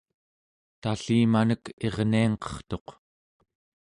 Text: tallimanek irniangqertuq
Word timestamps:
tallimanek 0.81 1.63
irniangqertuq 1.85 2.87